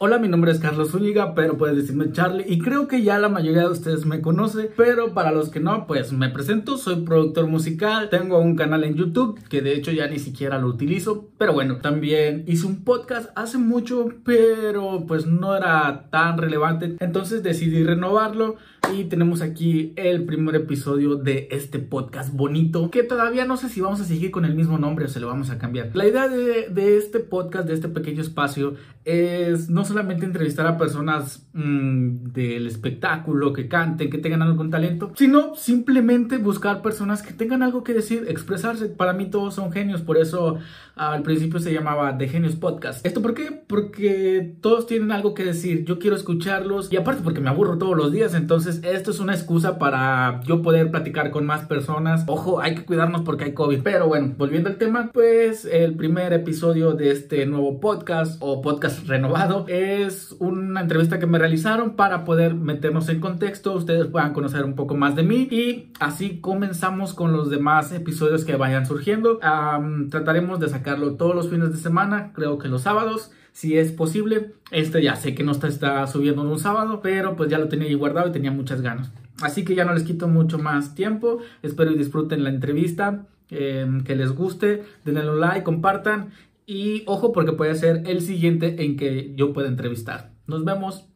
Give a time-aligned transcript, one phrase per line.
[0.00, 3.28] Hola, mi nombre es Carlos Zúñiga, pero puedes decirme Charlie y creo que ya la
[3.28, 7.48] mayoría de ustedes me conoce, pero para los que no, pues me presento, soy productor
[7.48, 11.52] musical, tengo un canal en YouTube que de hecho ya ni siquiera lo utilizo, pero
[11.52, 17.82] bueno, también hice un podcast hace mucho, pero pues no era tan relevante, entonces decidí
[17.82, 18.54] renovarlo
[18.92, 23.80] y tenemos aquí el primer episodio de este podcast bonito que todavía no sé si
[23.80, 25.90] vamos a seguir con el mismo nombre o se lo vamos a cambiar.
[25.94, 31.46] La idea de, este podcast, de este pequeño espacio, es no solamente entrevistar a personas
[31.52, 37.62] mmm, del espectáculo, que canten, que tengan algún talento, sino simplemente buscar personas que tengan
[37.62, 38.86] algo que decir, expresarse.
[38.86, 40.58] Para mí todos son genios, por eso
[40.98, 43.04] al principio se llamaba The Genius Podcast.
[43.06, 43.62] ¿Esto por qué?
[43.66, 47.96] Porque todos tienen algo que decir, yo quiero escucharlos y aparte porque me aburro todos
[47.96, 52.24] los días, entonces esto es una excusa para yo poder platicar con más personas.
[52.26, 53.82] Ojo, hay que cuidarnos porque hay COVID.
[53.82, 59.06] Pero bueno, volviendo al tema, pues el primer episodio de este nuevo podcast o podcast
[59.06, 64.64] renovado es una entrevista que me realizaron para poder meternos en contexto, ustedes puedan conocer
[64.64, 69.38] un poco más de mí y así comenzamos con los demás episodios que vayan surgiendo.
[69.38, 73.90] Um, trataremos de sacarlo todos los fines de semana, creo que los sábados si es
[73.90, 74.52] posible.
[74.70, 77.88] Este ya sé que no está, subiendo en un sábado, pero pues ya lo tenía
[77.88, 79.10] ahí guardado y tenía muchas ganas.
[79.42, 81.38] Así que ya no les quito mucho más tiempo.
[81.62, 86.30] Espero y disfruten la entrevista, eh, que les guste, denle un like, compartan
[86.66, 90.30] y ojo porque puede ser el siguiente en que yo pueda entrevistar.
[90.46, 91.08] Nos vemos.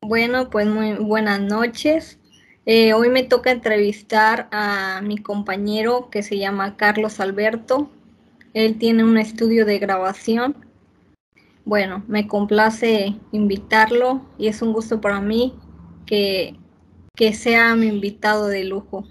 [0.00, 2.18] Bueno, pues muy buenas noches.
[2.66, 7.88] Eh, hoy me toca entrevistar a mi compañero que se llama Carlos Alberto.
[8.54, 10.72] Él tiene un estudio de grabación
[11.64, 15.54] bueno, me complace invitarlo y es un gusto para mí
[16.06, 16.56] que,
[17.14, 19.06] que sea mi invitado de lujo.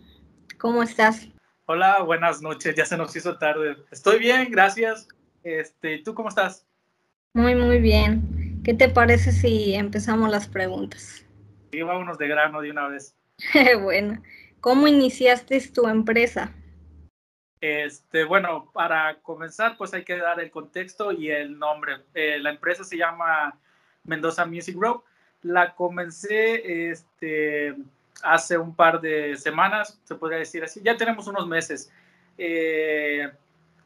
[0.57, 1.29] ¿Cómo estás?
[1.65, 3.77] Hola, buenas noches, ya se nos hizo tarde.
[3.89, 5.07] Estoy bien, gracias.
[5.43, 6.67] Este, ¿Tú cómo estás?
[7.33, 8.61] Muy, muy bien.
[8.65, 11.25] ¿Qué te parece si empezamos las preguntas?
[11.71, 13.15] Sí, vámonos de grano de una vez.
[13.81, 14.21] bueno,
[14.59, 16.53] ¿cómo iniciaste tu empresa?
[17.61, 21.99] Este, bueno, para comenzar, pues hay que dar el contexto y el nombre.
[22.15, 23.55] Eh, la empresa se llama
[24.03, 25.03] Mendoza Music Group.
[25.43, 27.75] La comencé este,
[28.23, 30.81] hace un par de semanas, se podría decir así.
[30.83, 31.91] Ya tenemos unos meses.
[32.35, 33.31] Eh,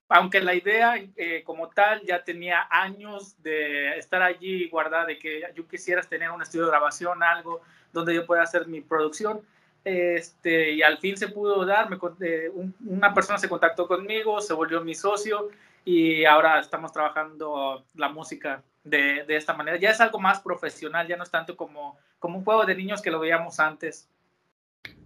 [0.07, 5.43] aunque la idea eh, como tal ya tenía años de estar allí guardada, de que
[5.53, 7.61] yo quisiera tener un estudio de grabación, algo
[7.91, 9.41] donde yo pueda hacer mi producción
[9.85, 12.51] este, y al fin se pudo dar, me, eh,
[12.87, 15.49] una persona se contactó conmigo, se volvió mi socio
[15.85, 19.77] y ahora estamos trabajando la música de, de, esta manera.
[19.77, 22.99] Ya es algo más profesional, ya no es tanto como, como un juego de niños
[22.99, 24.09] que lo veíamos antes.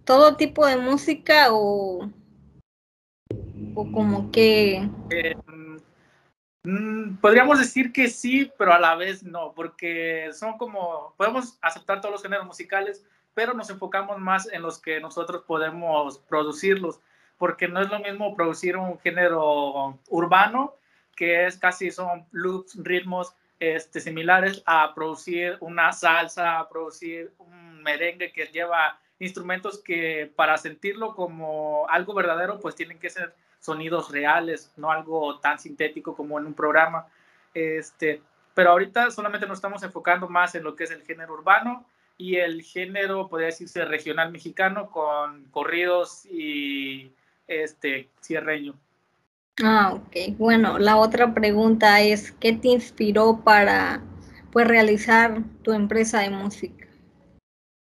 [0.04, 2.10] ¿Todo tipo de música o,
[3.74, 4.88] o como que...?
[5.10, 5.36] Eh,
[6.64, 12.00] mm, podríamos decir que sí, pero a la vez no, porque son como, podemos aceptar
[12.00, 13.04] todos los géneros musicales,
[13.40, 17.00] pero nos enfocamos más en los que nosotros podemos producirlos,
[17.38, 20.74] porque no es lo mismo producir un género urbano,
[21.16, 27.82] que es casi son loops, ritmos este, similares, a producir una salsa, a producir un
[27.82, 34.10] merengue que lleva instrumentos que para sentirlo como algo verdadero, pues tienen que ser sonidos
[34.10, 37.06] reales, no algo tan sintético como en un programa.
[37.54, 38.20] Este,
[38.52, 41.86] pero ahorita solamente nos estamos enfocando más en lo que es el género urbano
[42.20, 47.10] y el género, podría decirse, regional mexicano con corridos y
[47.48, 48.78] este cierreño.
[49.62, 50.36] Ah, ok.
[50.36, 54.02] Bueno, la otra pregunta es, ¿qué te inspiró para
[54.52, 56.86] pues, realizar tu empresa de música?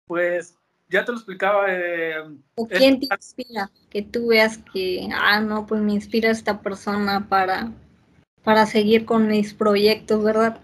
[0.07, 0.57] Pues
[0.89, 1.65] ya te lo explicaba.
[1.67, 2.15] Eh,
[2.55, 3.69] ¿O quién te inspira?
[3.89, 7.73] Que tú veas que, ah, no, pues me inspira esta persona para,
[8.45, 10.61] para seguir con mis proyectos, ¿verdad?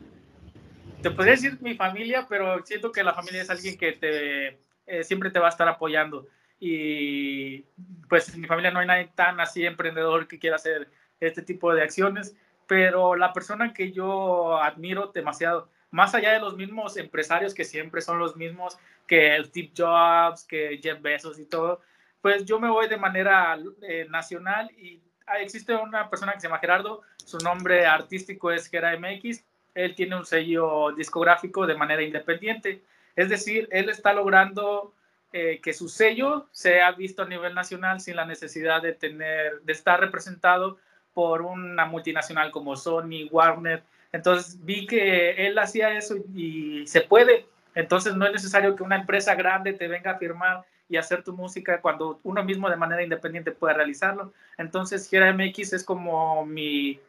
[1.01, 5.03] Te podría decir mi familia, pero siento que la familia es alguien que te, eh,
[5.03, 6.27] siempre te va a estar apoyando.
[6.59, 7.61] Y
[8.09, 11.73] pues en mi familia no hay nadie tan así emprendedor que quiera hacer este tipo
[11.73, 12.35] de acciones,
[12.65, 18.01] pero la persona que yo admiro demasiado, más allá de los mismos empresarios que siempre
[18.01, 18.77] son los mismos
[19.07, 21.81] que Steve Jobs, que Jeff Bezos y todo,
[22.21, 25.01] pues yo me voy de manera eh, nacional y
[25.39, 29.43] existe una persona que se llama Gerardo, su nombre artístico es Gera MX,
[29.75, 32.81] él tiene un sello discográfico de manera independiente.
[33.15, 34.93] Es decir, él está logrando
[35.33, 39.73] eh, que su sello sea visto a nivel nacional sin la necesidad de tener, de
[39.73, 40.77] estar representado
[41.13, 43.83] por una multinacional como Sony, Warner.
[44.11, 47.45] Entonces vi que él hacía eso y se puede.
[47.75, 51.33] Entonces no es necesario que una empresa grande te venga a firmar y hacer tu
[51.33, 54.33] música cuando uno mismo de manera independiente pueda realizarlo.
[54.57, 56.99] Entonces Gira MX es como mi,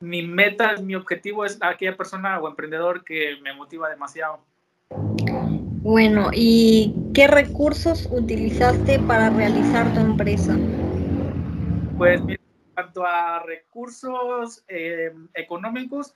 [0.00, 4.40] mi meta, mi objetivo es aquella persona o emprendedor que me motiva demasiado.
[5.88, 10.56] Bueno, ¿y qué recursos utilizaste para realizar tu empresa?
[11.96, 12.38] Pues en
[12.74, 16.14] cuanto a recursos eh, económicos,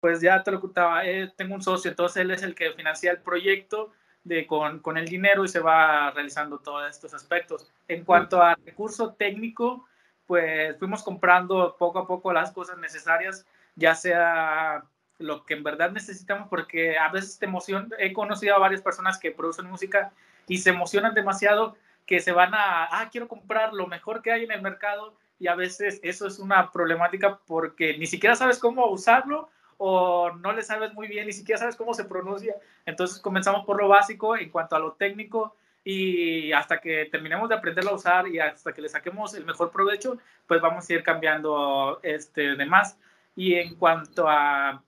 [0.00, 3.12] pues ya te lo contaba, eh, tengo un socio, entonces él es el que financia
[3.12, 3.92] el proyecto
[4.24, 7.70] de, con, con, el dinero y se va realizando todos estos aspectos.
[7.88, 9.84] En cuanto a recurso técnico,
[10.32, 13.44] pues fuimos comprando poco a poco las cosas necesarias,
[13.76, 14.82] ya sea
[15.18, 19.18] lo que en verdad necesitamos, porque a veces te emociona, he conocido a varias personas
[19.18, 20.10] que producen música
[20.48, 21.76] y se emocionan demasiado
[22.06, 25.48] que se van a, ah, quiero comprar lo mejor que hay en el mercado y
[25.48, 30.62] a veces eso es una problemática porque ni siquiera sabes cómo usarlo o no le
[30.62, 32.56] sabes muy bien, ni siquiera sabes cómo se pronuncia.
[32.86, 37.56] Entonces comenzamos por lo básico en cuanto a lo técnico y hasta que terminemos de
[37.56, 41.02] aprenderlo a usar y hasta que le saquemos el mejor provecho, pues vamos a ir
[41.02, 42.98] cambiando este, de más.
[43.34, 44.82] Y en cuanto a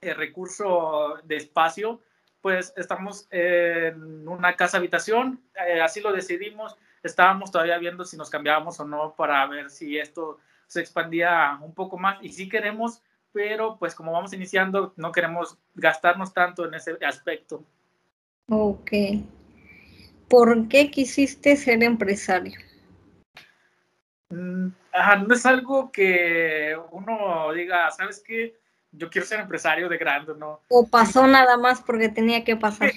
[0.00, 2.00] el recurso de espacio,
[2.40, 8.30] pues estamos en una casa habitación, eh, así lo decidimos, estábamos todavía viendo si nos
[8.30, 13.02] cambiábamos o no para ver si esto se expandía un poco más y si queremos
[13.32, 17.62] pero pues como vamos iniciando, no queremos gastarnos tanto en ese aspecto.
[18.48, 18.90] Ok.
[20.28, 22.58] ¿Por qué quisiste ser empresario?
[24.30, 24.68] Mm,
[25.26, 28.54] no es algo que uno diga, ¿sabes qué?
[28.92, 30.60] Yo quiero ser empresario de grande, ¿no?
[30.68, 32.90] O pasó nada más porque tenía que pasar.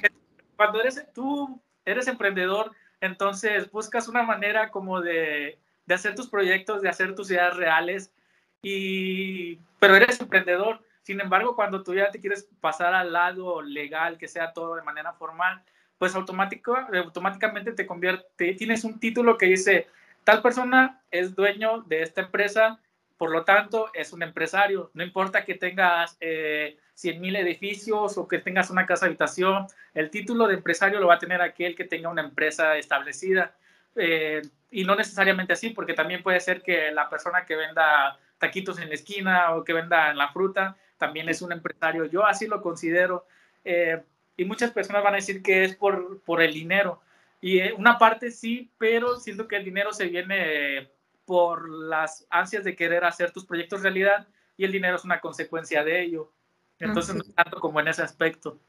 [0.56, 6.82] Cuando eres tú, eres emprendedor, entonces buscas una manera como de, de hacer tus proyectos,
[6.82, 8.14] de hacer tus ideas reales
[8.62, 10.82] y, pero eres emprendedor.
[11.04, 14.84] Sin embargo, cuando tú ya te quieres pasar al lado legal, que sea todo de
[14.84, 15.64] manera formal,
[16.02, 19.88] pues automático, automáticamente te convierte, tienes un título que dice,
[20.24, 22.80] tal persona es dueño de esta empresa,
[23.18, 24.90] por lo tanto es un empresario.
[24.96, 30.10] No importa que tengas eh, 100 mil edificios o que tengas una casa habitación, el
[30.10, 33.54] título de empresario lo va a tener aquel que tenga una empresa establecida.
[33.96, 38.80] Eh, y no necesariamente así, porque también puede ser que la persona que venda taquitos
[38.80, 42.06] en la esquina o que venda en la fruta, también es un empresario.
[42.06, 43.28] Yo así lo considero.
[43.64, 44.02] Eh,
[44.38, 47.02] y muchas personas van a decir que es por, por el dinero.
[47.42, 50.90] Y eh, una parte sí, pero siento que el dinero se viene
[51.26, 55.84] por las ansias de querer hacer tus proyectos realidad y el dinero es una consecuencia
[55.84, 56.32] de ello.
[56.80, 58.60] Entonces, no tanto como en ese aspecto.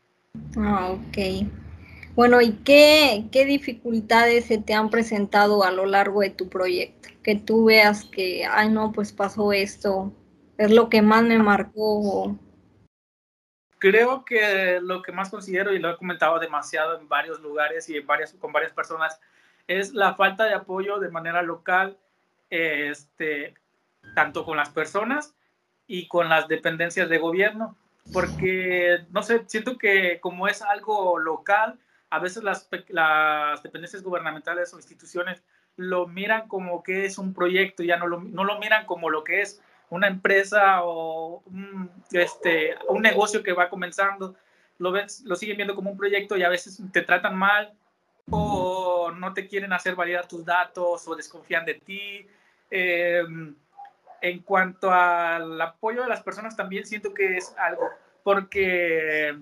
[0.56, 1.46] Ah, ok.
[2.14, 7.08] Bueno, ¿y qué, qué dificultades se te han presentado a lo largo de tu proyecto?
[7.22, 10.12] Que tú veas que, ay, no, pues pasó esto,
[10.58, 12.38] es lo que más me marcó.
[13.82, 17.96] Creo que lo que más considero, y lo he comentado demasiado en varios lugares y
[17.96, 19.20] en varias, con varias personas,
[19.66, 21.98] es la falta de apoyo de manera local,
[22.48, 23.54] este,
[24.14, 25.34] tanto con las personas
[25.88, 27.76] y con las dependencias de gobierno,
[28.12, 31.76] porque, no sé, siento que como es algo local,
[32.10, 35.42] a veces las, las dependencias gubernamentales o instituciones
[35.74, 39.24] lo miran como que es un proyecto, ya no lo, no lo miran como lo
[39.24, 39.60] que es
[39.92, 44.34] una empresa o un, este, un negocio que va comenzando,
[44.78, 47.74] lo, ven, lo siguen viendo como un proyecto y a veces te tratan mal
[48.30, 52.26] o no te quieren hacer validar tus datos o desconfían de ti.
[52.70, 53.54] Em,
[54.22, 57.90] en cuanto al apoyo de las personas, también siento que es algo,
[58.22, 59.36] porque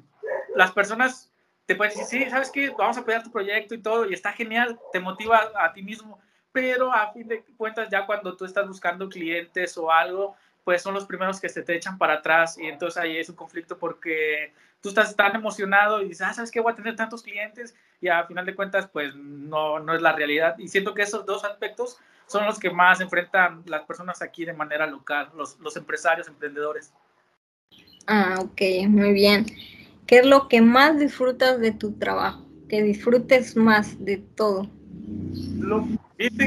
[0.57, 1.33] las personas
[1.67, 2.71] te pueden decir, sí, ¿sabes qué?
[2.71, 6.19] Vamos a apoyar tu proyecto y todo, y está genial, te motiva a ti mismo,
[6.53, 10.95] pero a fin de cuentas ya cuando tú estás buscando clientes o algo, pues son
[10.95, 14.53] los primeros que se te echan para atrás y entonces ahí es un conflicto porque
[14.81, 16.61] tú estás tan emocionado y dices, ah, ¿sabes qué?
[16.61, 20.13] Voy a tener tantos clientes y a final de cuentas pues no, no es la
[20.13, 20.59] realidad.
[20.59, 24.53] Y siento que esos dos aspectos son los que más enfrentan las personas aquí de
[24.53, 26.93] manera local, los, los empresarios, emprendedores.
[28.07, 29.47] Ah, ok, muy bien.
[30.07, 32.47] ¿Qué es lo que más disfrutas de tu trabajo?
[32.69, 34.69] Que disfrutes más de todo.
[35.59, 35.87] Lo,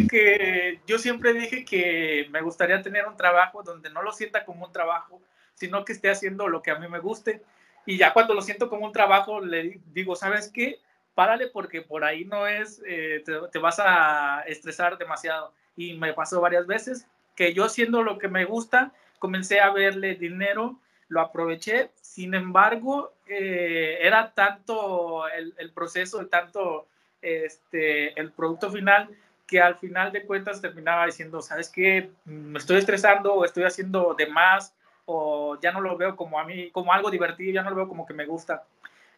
[0.10, 4.66] que yo siempre dije que me gustaría tener un trabajo donde no lo sienta como
[4.66, 5.22] un trabajo,
[5.56, 7.42] sino que esté haciendo lo que a mí me guste.
[7.86, 10.80] Y ya cuando lo siento como un trabajo, le digo, ¿sabes qué?
[11.16, 15.54] Párale porque por ahí no es, eh, te, te vas a estresar demasiado.
[15.76, 20.16] Y me pasó varias veces que yo haciendo lo que me gusta, comencé a verle
[20.16, 20.80] dinero
[21.14, 26.88] lo aproveché, sin embargo, eh, era tanto el, el, proceso, tanto
[27.22, 29.10] este, el producto final,
[29.54, 32.10] que al final de cuentas terminaba diciendo, ¿sabes qué?
[32.26, 34.74] Me estoy estresando o estoy haciendo de más
[35.06, 37.88] o ya no lo veo como a mí, como algo divertido, ya no lo veo
[37.88, 38.64] como que me gusta.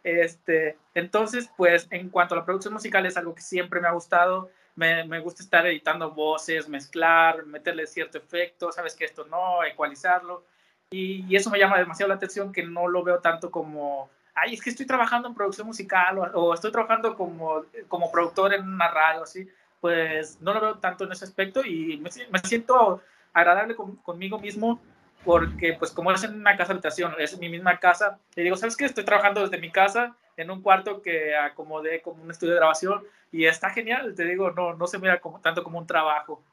[0.04, 3.92] Este, entonces, pues en cuanto a la producción musical es algo que siempre me ha
[3.92, 4.50] gustado.
[4.75, 10.44] Me, me gusta estar editando voces, mezclar, meterle cierto efecto, sabes que esto no, ecualizarlo.
[10.89, 14.56] Y, y, eso me llama demasiado la atención que no lo veo tanto como, ay,
[14.56, 18.68] es que estoy trabajando en producción musical o, o estoy trabajando como, como productor en
[18.68, 19.50] una radio, así.
[19.86, 24.39] Pues no lo veo tanto en ese aspecto y me, me siento agradable con, conmigo
[24.39, 24.82] mismo
[25.24, 28.75] porque pues como es en una casa habitación, es mi misma casa, le digo, ¿sabes
[28.75, 28.86] qué?
[28.86, 33.04] Estoy trabajando desde mi casa en un cuarto que acomodé como un estudio de grabación
[33.32, 36.44] y está genial, te digo, no, no se mira como, tanto como un trabajo.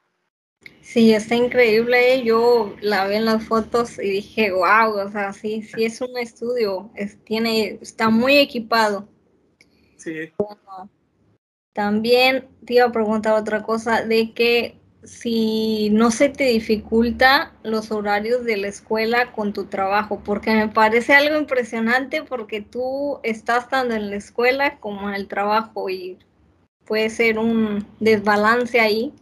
[0.82, 2.22] Sí, está increíble.
[2.22, 6.18] Yo la vi en las fotos y dije, wow, o sea, sí, sí es un
[6.18, 9.08] estudio, es, tiene, está muy equipado.
[9.96, 10.30] Sí.
[10.36, 10.90] Bueno,
[11.72, 17.90] también te iba a preguntar otra cosa, de que si no se te dificulta los
[17.90, 23.68] horarios de la escuela con tu trabajo, porque me parece algo impresionante porque tú estás
[23.68, 26.18] tanto en la escuela como en el trabajo y
[26.84, 29.12] puede ser un desbalance ahí.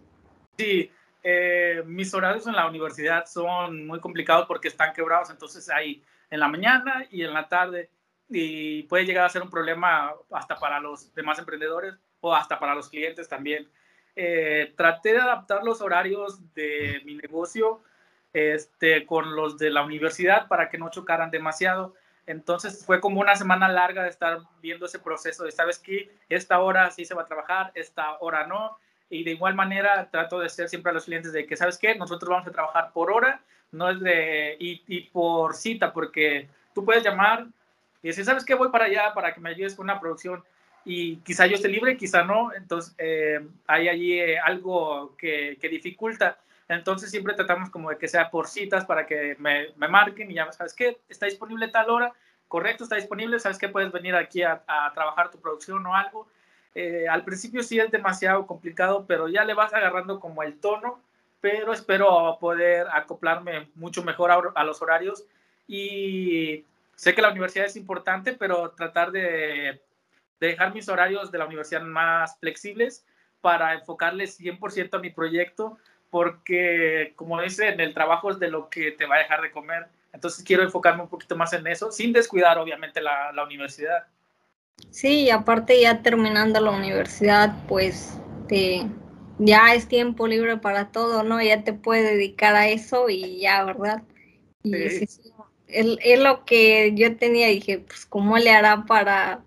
[0.59, 0.91] Sí,
[1.23, 6.41] eh, mis horarios en la universidad son muy complicados porque están quebrados, entonces hay en
[6.41, 7.91] la mañana y en la tarde
[8.29, 12.75] y puede llegar a ser un problema hasta para los demás emprendedores o hasta para
[12.75, 13.69] los clientes también
[14.17, 17.81] eh, traté de adaptar los horarios de mi negocio
[18.33, 21.95] este, con los de la universidad para que no chocaran demasiado.
[22.27, 26.11] Entonces fue como una semana larga de estar viendo ese proceso de, ¿sabes qué?
[26.29, 28.79] Esta hora sí se va a trabajar, esta hora no.
[29.09, 31.95] Y de igual manera trato de ser siempre a los clientes de que, ¿sabes qué?
[31.95, 36.85] Nosotros vamos a trabajar por hora, no es de, y, y por cita, porque tú
[36.85, 37.47] puedes llamar
[38.03, 38.55] y decir, ¿sabes qué?
[38.55, 40.45] Voy para allá para que me ayudes con una producción
[40.91, 45.69] y quizá yo esté libre, quizá no, entonces eh, hay allí eh, algo que, que,
[45.69, 46.39] dificulta.
[46.69, 50.35] Entonces siempre tratamos como de que sea por citas para que me, me, marquen y
[50.35, 52.13] ya sabes qué, está disponible tal hora,
[52.49, 56.27] correcto, está disponible, sabes que puedes venir aquí a, a, trabajar tu producción o algo.
[56.75, 61.01] Eh, al principio sí es demasiado complicado, pero ya le vas agarrando como el tono,
[61.41, 65.25] pero espero poder acoplarme mucho mejor a, a los horarios.
[65.69, 66.65] Y
[66.97, 69.81] sé que la universidad es importante, pero tratar de
[70.41, 73.05] de dejar mis horarios de la universidad más flexibles
[73.41, 75.79] para enfocarles 100% a mi proyecto,
[76.11, 79.87] porque como dicen, el trabajo es de lo que te va a dejar de comer.
[80.13, 84.07] Entonces quiero enfocarme un poquito más en eso, sin descuidar obviamente la, la universidad.
[84.91, 88.19] Sí, y aparte ya terminando la universidad, pues
[88.49, 88.87] te,
[89.39, 91.41] ya es tiempo libre para todo, ¿no?
[91.41, 94.03] Ya te puedes dedicar a eso y ya, ¿verdad?
[94.63, 94.91] Y sí.
[94.91, 95.33] Sí, sí,
[95.69, 99.45] es, es, lo que yo tenía, dije, pues, ¿cómo le hará para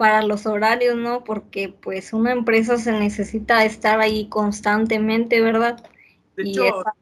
[0.00, 1.24] para los horarios, ¿no?
[1.24, 5.78] Porque pues una empresa se necesita estar ahí constantemente, ¿verdad?
[6.36, 6.94] De hecho, esa...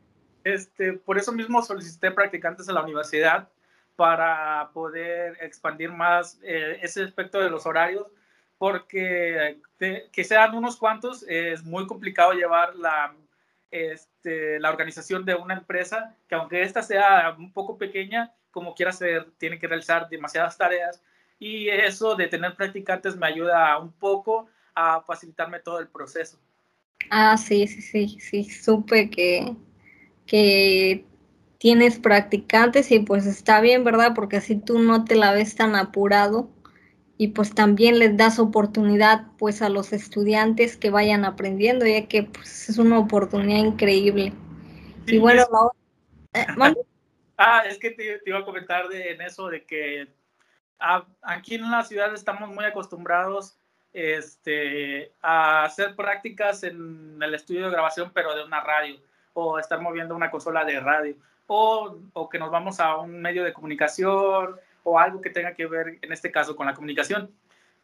[0.43, 3.50] este, por eso mismo solicité practicantes a la universidad
[3.95, 8.09] para poder expandir más eh, ese aspecto de los horarios,
[8.59, 13.14] porque que sean unos cuantos es muy complicado llevar la,
[13.71, 18.90] este, la organización de una empresa, que aunque esta sea un poco pequeña, como quiera
[18.90, 21.00] ser, tiene que realizar demasiadas tareas
[21.38, 26.38] y eso de tener practicantes me ayuda un poco a facilitarme todo el proceso.
[27.11, 29.54] Ah, sí, sí, sí, sí, supe que,
[30.26, 31.04] que
[31.59, 34.12] tienes practicantes y pues está bien, ¿verdad?
[34.14, 36.50] Porque así tú no te la ves tan apurado
[37.16, 42.25] y pues también les das oportunidad pues a los estudiantes que vayan aprendiendo, ya que
[42.25, 44.33] pues es una oportunidad increíble.
[45.07, 45.42] Sí, y bueno,
[46.33, 46.57] es...
[46.57, 46.75] la...
[47.38, 50.09] ah, es que te, te, iba a comentar de, en eso de que
[51.23, 53.58] aquí en la ciudad estamos muy acostumbrados
[53.92, 59.00] este, a hacer prácticas en el estudio de grabación, pero de una radio,
[59.32, 61.16] o estar moviendo una consola de radio,
[61.47, 65.66] o, o, que nos vamos a un medio de comunicación, o algo que tenga que
[65.66, 67.30] ver, en este caso, con la comunicación.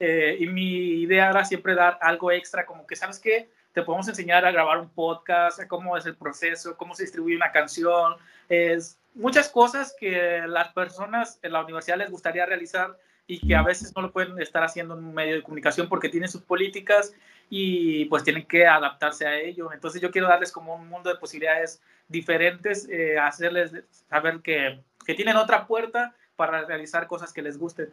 [0.01, 3.49] Eh, y mi idea era siempre dar algo extra, como que, ¿sabes qué?
[3.75, 7.51] Te podemos enseñar a grabar un podcast, cómo es el proceso, cómo se distribuye una
[7.51, 8.15] canción,
[8.49, 13.63] es muchas cosas que las personas en la universidad les gustaría realizar y que a
[13.63, 17.15] veces no lo pueden estar haciendo en un medio de comunicación porque tienen sus políticas
[17.51, 19.73] y pues tienen que adaptarse a ello.
[19.73, 23.73] Entonces yo quiero darles como un mundo de posibilidades diferentes, eh, hacerles
[24.09, 27.93] saber que, que tienen otra puerta para realizar cosas que les gusten.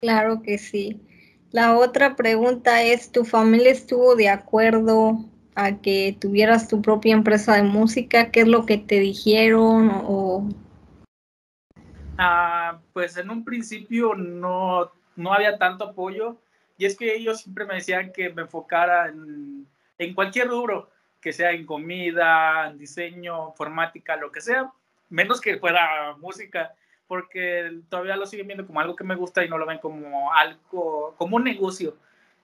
[0.00, 1.00] Claro que sí.
[1.52, 5.18] La otra pregunta es, ¿tu familia estuvo de acuerdo
[5.54, 8.30] a que tuvieras tu propia empresa de música?
[8.30, 9.90] ¿Qué es lo que te dijeron?
[10.06, 10.48] O...
[12.16, 16.38] Ah, pues en un principio no, no había tanto apoyo
[16.78, 19.66] y es que ellos siempre me decían que me enfocara en,
[19.98, 20.88] en cualquier rubro,
[21.20, 24.72] que sea en comida, en diseño, informática, lo que sea,
[25.10, 26.74] menos que fuera música,
[27.06, 30.32] porque todavía lo siguen viendo como algo que me gusta y no lo ven como
[30.32, 31.96] algo, como un negocio.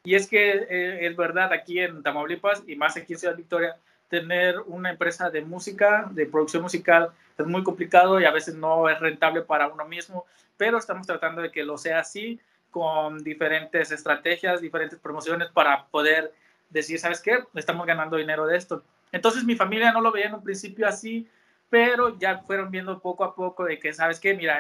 [0.05, 3.77] Y es que eh, es verdad, aquí en Tamaulipas y más aquí en Ciudad Victoria,
[4.09, 8.89] tener una empresa de música, de producción musical, es muy complicado y a veces no
[8.89, 10.25] es rentable para uno mismo,
[10.57, 16.33] pero estamos tratando de que lo sea así, con diferentes estrategias, diferentes promociones para poder
[16.71, 17.39] decir, ¿sabes qué?
[17.55, 18.83] Estamos ganando dinero de esto.
[19.13, 21.27] Entonces mi familia no lo veía en un principio así,
[21.71, 24.35] pero ya fueron viendo poco a poco de que, ¿sabes qué?
[24.35, 24.59] Mira,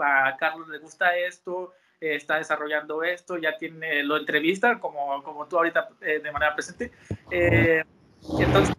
[0.00, 5.46] a, a Carlos le gusta esto, está desarrollando esto, ya tiene, lo entrevista como, como
[5.46, 6.92] tú ahorita eh, de manera presente.
[7.30, 7.82] Eh,
[8.38, 8.74] entonces,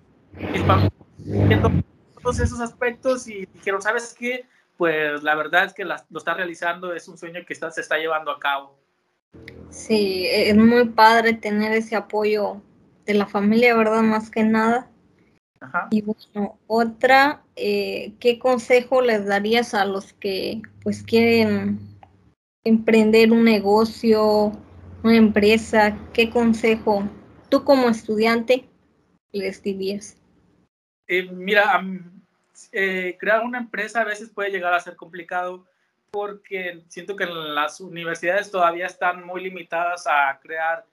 [1.17, 1.71] viendo
[2.21, 4.45] todos esos aspectos y dijeron, ¿sabes qué?
[4.77, 7.97] Pues la verdad es que lo está realizando, es un sueño que está, se está
[7.97, 8.77] llevando a cabo.
[9.69, 12.61] Sí, es muy padre tener ese apoyo
[13.05, 14.01] de la familia, ¿verdad?
[14.01, 14.89] Más que nada.
[15.91, 21.79] Y bueno, otra, eh, ¿qué consejo les darías a los que pues quieren
[22.63, 24.51] emprender un negocio,
[25.03, 25.97] una empresa?
[26.13, 27.03] ¿Qué consejo
[27.49, 28.69] tú como estudiante
[29.31, 30.17] les dirías?
[31.07, 31.83] Eh, mira,
[32.71, 35.65] eh, crear una empresa a veces puede llegar a ser complicado
[36.11, 40.85] porque siento que las universidades todavía están muy limitadas a crear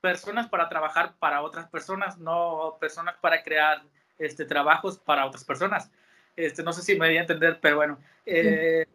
[0.00, 3.82] personas para trabajar para otras personas, no personas para crear
[4.24, 5.90] este, trabajos para otras personas.
[6.36, 7.98] Este, no sé si me voy a entender, pero bueno.
[8.24, 8.86] Eh,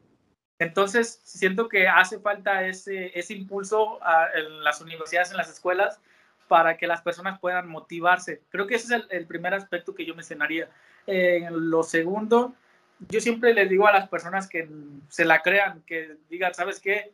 [0.59, 3.99] entonces, siento que hace falta ese, ese impulso
[4.33, 5.99] en las universidades, en las escuelas,
[6.47, 8.41] para que las personas puedan motivarse.
[8.49, 10.69] Creo que ese es el, primer aspecto que yo mencionaría.
[11.51, 12.55] lo segundo,
[12.99, 14.67] yo siempre les digo a las personas que
[15.09, 17.13] se la crean, que digan, ¿sabes qué?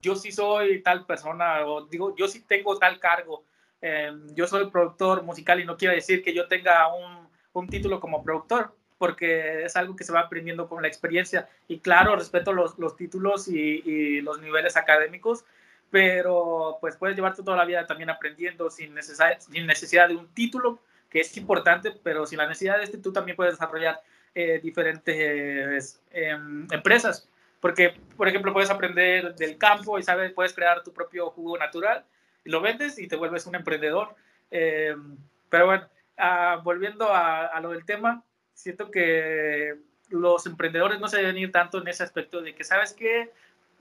[0.00, 3.44] Yo sí soy tal persona, o digo, yo sí tengo tal cargo.
[3.80, 8.00] Eh, yo soy productor musical y no quiere decir que yo tenga un un título
[8.00, 11.48] como productor, porque es algo que se va aprendiendo con la experiencia.
[11.68, 15.44] Y claro, respeto los, los títulos y, los niveles académicos,
[15.90, 20.78] pero pues puedes llevarte toda la vida también aprendiendo sin sin necesidad de un título,
[21.08, 24.00] que es importante, pero sin la necesidad de este, tú también puedes desarrollar
[24.34, 27.28] eh, diferentes em, empresas.
[27.60, 32.04] Porque, por ejemplo, puedes aprender del campo y sabes, puedes crear tu propio jugo natural
[32.44, 34.14] y lo vendes y te vuelves un emprendedor.
[34.50, 35.16] Em,
[35.48, 35.88] pero bueno,
[36.22, 39.74] Ah, volviendo a, lo del tema, siento que
[40.10, 43.30] los emprendedores no se deben ir tanto en ese aspecto de que, ¿sabes qué?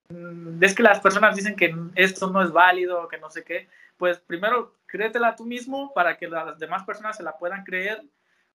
[0.07, 3.67] Mm, es que las personas dicen que esto no es válido, que no sé qué.
[3.97, 8.03] Pues primero, créetela tú mismo para que las demás personas se la puedan creer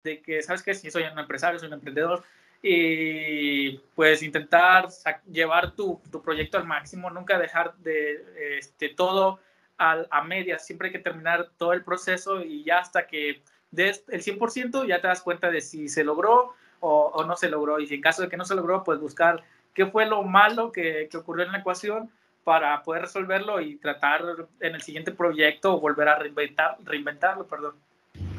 [0.03, 0.73] de que, ¿sabes qué?
[0.73, 2.25] Si soy un empresario, soy un emprendedor.
[2.63, 4.89] Y pues intentar
[5.31, 9.41] llevar tu, tu proyecto al máximo, nunca dejar de este, todo
[9.77, 13.43] a, a medias, siempre hay que terminar todo el proceso y ya hasta que
[13.75, 17.81] del el 100% ya te das cuenta de si se logró o, no se logró.
[17.81, 20.71] Y si en caso de que no se logró, pues buscar qué fue lo malo
[20.71, 22.11] que, que, ocurrió en la ecuación
[22.45, 24.23] para poder resolverlo y tratar
[24.61, 27.47] en el siguiente proyecto volver a reinventar, reinventarlo.
[27.47, 27.75] Perdón.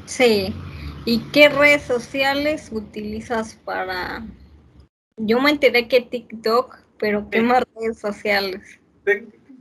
[0.05, 0.53] Sí.
[1.05, 4.23] ¿Y qué redes sociales utilizas para...?
[5.17, 8.79] Yo me enteré que TikTok, pero ¿qué más redes sociales?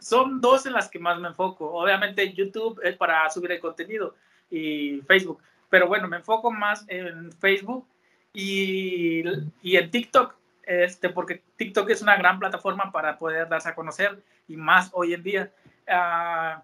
[0.00, 1.70] Son dos en las que más me enfoco.
[1.72, 4.14] Obviamente YouTube es para subir el contenido
[4.50, 5.40] y Facebook
[5.74, 7.84] pero bueno, me enfoco más en Facebook
[8.32, 9.24] y,
[9.60, 10.32] y en TikTok,
[10.62, 15.14] este, porque TikTok es una gran plataforma para poder darse a conocer y más hoy
[15.14, 15.52] en día.
[15.88, 16.60] Uh,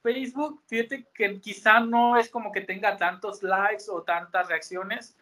[0.00, 5.16] Facebook, fíjate que quizá no es como que tenga tantos likes o tantas reacciones,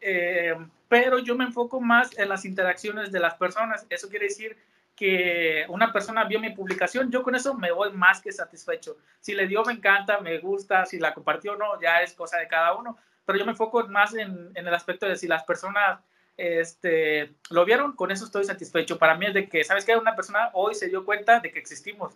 [0.00, 0.56] eh,
[0.88, 3.84] pero yo me enfoco más en las interacciones de las personas.
[3.90, 4.56] Eso quiere decir
[4.96, 8.96] que una persona vio mi publicación, yo con eso me voy más que satisfecho.
[9.20, 12.38] Si le dio, me encanta, me gusta, si la compartió o no, ya es cosa
[12.38, 15.44] de cada uno, pero yo me enfoco más en, en, el aspecto de si las
[15.44, 16.00] personas
[16.36, 18.98] este, lo vieron, con eso estoy satisfecho.
[18.98, 19.96] Para mí es de que, ¿sabes qué?
[19.96, 22.14] Una persona hoy se dio cuenta de que existimos.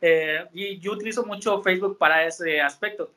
[0.00, 3.10] Eh, y yo utilizo mucho Facebook para ese aspecto.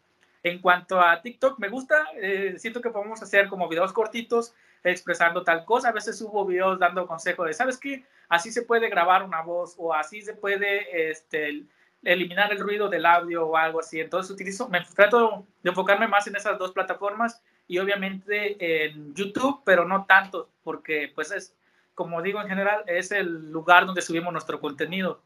[0.43, 5.43] En cuanto a TikTok, me gusta, eh, siento que podemos hacer como videos cortitos expresando
[5.43, 5.89] tal cosa.
[5.89, 8.05] A veces subo videos dando consejo de, ¿sabes qué?
[8.29, 11.65] Así se puede grabar una voz o así se puede este,
[12.03, 13.99] eliminar el ruido del audio o algo así.
[13.99, 19.61] Entonces utilizo, me trato de enfocarme más en esas dos plataformas y obviamente en YouTube,
[19.65, 21.55] pero no tanto, porque pues es,
[21.93, 25.21] como digo en general, es el lugar donde subimos nuestro contenido.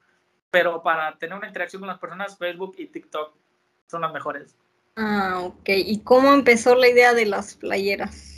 [0.52, 3.34] Pero para tener una interacción con las personas, Facebook y TikTok
[3.88, 4.56] son las mejores.
[4.96, 5.68] Ah, ok.
[5.68, 8.35] ¿Y cómo empezó la idea de las playeras?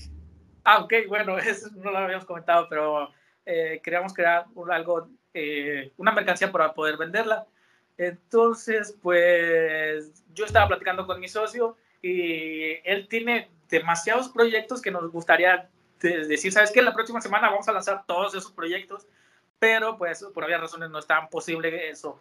[0.69, 3.09] Ah, ok, bueno, eso no lo habíamos comentado, pero
[3.45, 7.45] eh, queríamos crear algo, eh, una mercancía para poder venderla.
[7.97, 15.09] Entonces, pues yo estaba platicando con mi socio y él tiene demasiados proyectos que nos
[15.09, 15.69] gustaría
[16.01, 16.81] decir, ¿sabes qué?
[16.81, 19.07] La próxima semana vamos a lanzar todos esos proyectos,
[19.59, 22.19] pero pues por varias razones no es tan posible eso.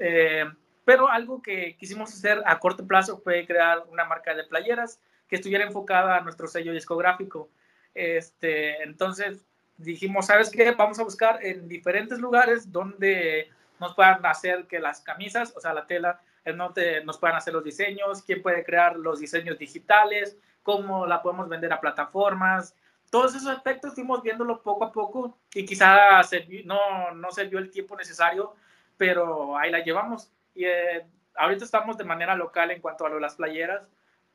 [0.00, 0.44] Eh,
[0.84, 5.36] pero algo que quisimos hacer a corto plazo fue crear una marca de playeras que
[5.36, 7.48] estuviera enfocada a nuestro sello discográfico.
[7.98, 9.44] Este, entonces
[9.76, 10.70] dijimos, ¿sabes qué?
[10.70, 15.74] Vamos a buscar en diferentes lugares donde nos puedan hacer que las camisas, o sea,
[15.74, 20.38] la tela, en donde nos puedan hacer los diseños, quién puede crear los diseños digitales,
[20.62, 22.76] cómo la podemos vender a plataformas.
[23.10, 26.20] Todos esos aspectos fuimos viéndolo poco a poco y quizá
[26.66, 28.54] no, no se vio el tiempo necesario,
[28.96, 30.30] pero ahí la llevamos.
[30.54, 33.88] Y eh, ahorita estamos de manera local en cuanto a las playeras,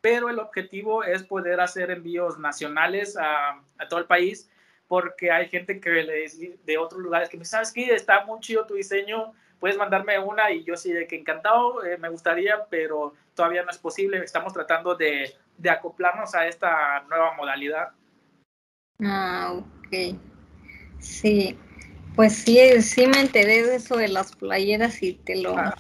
[0.04, 4.50] pero el objetivo es poder hacer envíos nacionales a, a todo el país
[4.86, 6.26] porque hay gente que le
[6.66, 10.52] de otros lugares que me sabes que está muy chido tu diseño, puedes mandarme una
[10.52, 14.18] y yo sí de que encantado, eh, me gustaría, pero todavía no es posible.
[14.18, 17.92] Estamos tratando de, de, acoplarnos a esta nueva modalidad.
[19.02, 20.18] Ah, ok.
[21.00, 21.58] Sí,
[22.14, 25.58] pues sí, sí me enteré de eso de las playeras y te lo...
[25.58, 25.74] Ah,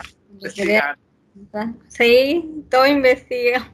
[1.89, 3.69] sí, todo investiga.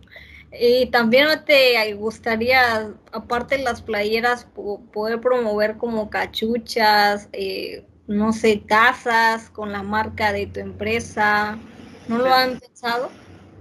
[0.52, 4.46] Y también te gustaría, aparte de las playeras,
[4.94, 11.58] poder promover como cachuchas, eh, no sé, tazas con la marca de tu empresa.
[12.08, 13.12] ¿No lo han pensado?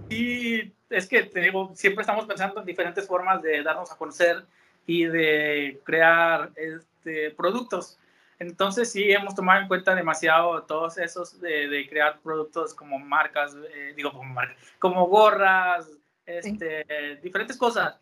[0.09, 4.45] Sí, es que te digo, siempre estamos pensando en diferentes formas de darnos a conocer
[4.87, 7.99] y de crear este, productos.
[8.39, 13.93] Entonces sí, hemos tomado en cuenta demasiado todos esos de, crear productos como marcas, eh,
[13.97, 15.91] digo como marcas, como gorras,
[16.29, 17.99] este, diferentes cosas.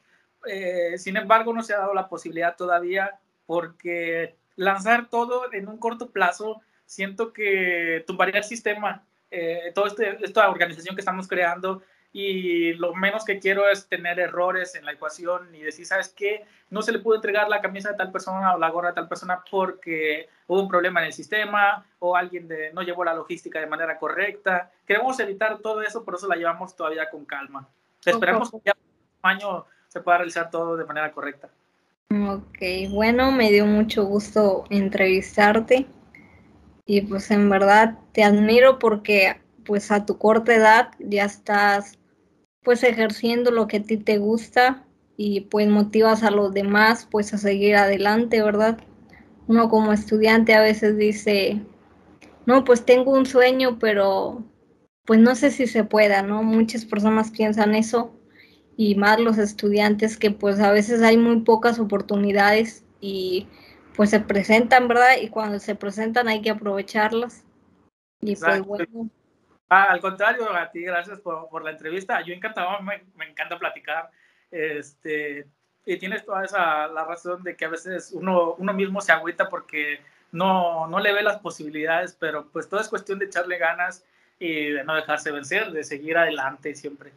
[0.47, 5.79] Eh, sin embargo, no se ha dado la posibilidad todavía porque lanzar todo en un
[5.79, 11.83] corto plazo, siento que tumbaría el sistema, eh, toda este, esta organización que estamos creando
[12.13, 16.47] y lo menos que quiero es tener errores en la ecuación y decir, ¿sabes qué?
[16.71, 19.07] No se le pudo entregar la camisa de tal persona o la gorra de tal
[19.07, 23.61] persona porque hubo un problema en el sistema o alguien de, no llevó la logística
[23.61, 24.71] de manera correcta.
[24.87, 27.69] Queremos evitar todo eso, por eso la llevamos todavía con calma.
[28.11, 28.75] Esperamos que ya
[29.23, 31.49] un año se pueda realizar todo de manera correcta.
[32.11, 32.59] Ok,
[32.91, 35.87] bueno, me dio mucho gusto entrevistarte
[36.85, 41.99] y pues en verdad te admiro porque pues a tu corta edad ya estás
[42.63, 44.85] pues ejerciendo lo que a ti te gusta
[45.17, 48.79] y pues motivas a los demás pues a seguir adelante, ¿verdad?
[49.49, 51.61] Uno como estudiante a veces dice,
[52.47, 54.45] no, pues tengo un sueño, pero
[55.07, 56.43] pues no sé si se pueda, ¿no?
[56.43, 58.15] Muchas personas piensan eso
[58.77, 63.49] y más los estudiantes que pues a veces hay muy pocas oportunidades y
[63.95, 65.17] pues se presentan, ¿verdad?
[65.23, 67.45] Y cuando se presentan hay que aprovecharlas.
[68.21, 69.11] Y pues bueno.
[69.69, 72.21] Ah, al contrario, a ti gracias por, por la entrevista.
[72.23, 74.11] Yo encantado, me, me, encanta platicar.
[74.51, 75.47] Este,
[75.85, 79.49] y tienes toda esa la razón de que a veces uno, uno mismo se agüita
[79.49, 84.05] porque no, no le ve las posibilidades, pero pues todo es cuestión de echarle ganas
[84.39, 87.13] y de no dejarse vencer, de seguir adelante siempre.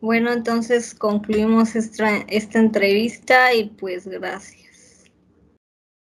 [0.00, 4.67] Bueno, entonces concluimos esta, esta entrevista y pues gracias.